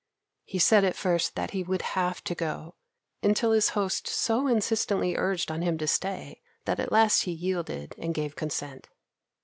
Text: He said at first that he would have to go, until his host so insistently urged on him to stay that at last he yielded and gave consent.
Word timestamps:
He 0.45 0.57
said 0.57 0.83
at 0.83 0.95
first 0.95 1.35
that 1.35 1.51
he 1.51 1.61
would 1.61 1.83
have 1.93 2.23
to 2.23 2.33
go, 2.33 2.73
until 3.21 3.51
his 3.51 3.69
host 3.77 4.07
so 4.07 4.47
insistently 4.47 5.15
urged 5.15 5.51
on 5.51 5.61
him 5.61 5.77
to 5.77 5.85
stay 5.85 6.41
that 6.65 6.79
at 6.79 6.91
last 6.91 7.25
he 7.25 7.31
yielded 7.31 7.93
and 7.99 8.11
gave 8.11 8.35
consent. 8.35 8.89